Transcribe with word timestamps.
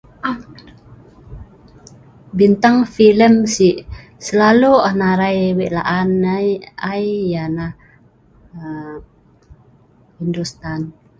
Bintang 2.37 2.77
filem 2.95 3.33
si 3.55 3.67
selalu 4.27 4.71
on 4.89 4.99
arai 5.11 5.39
wei' 5.57 5.73
la'an 5.77 6.09
nai 6.23 6.47
ai 6.91 7.05
ianah 7.29 7.73
aaa 8.63 8.93
industan. 10.23 10.81